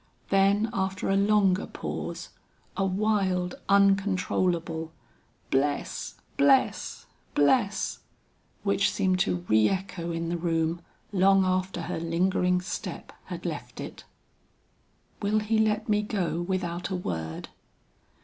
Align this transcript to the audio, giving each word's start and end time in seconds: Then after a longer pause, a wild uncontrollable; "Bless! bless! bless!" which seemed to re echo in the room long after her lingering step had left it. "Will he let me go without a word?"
Then 0.29 0.71
after 0.73 1.11
a 1.11 1.15
longer 1.15 1.67
pause, 1.67 2.29
a 2.75 2.83
wild 2.83 3.53
uncontrollable; 3.69 4.91
"Bless! 5.51 6.15
bless! 6.37 7.05
bless!" 7.35 7.99
which 8.63 8.89
seemed 8.89 9.19
to 9.19 9.45
re 9.47 9.69
echo 9.69 10.11
in 10.11 10.29
the 10.29 10.37
room 10.39 10.81
long 11.11 11.45
after 11.45 11.81
her 11.83 11.99
lingering 11.99 12.61
step 12.61 13.13
had 13.25 13.45
left 13.45 13.79
it. 13.79 14.03
"Will 15.21 15.37
he 15.37 15.59
let 15.59 15.87
me 15.87 16.01
go 16.01 16.41
without 16.41 16.89
a 16.89 16.95
word?" 16.95 17.49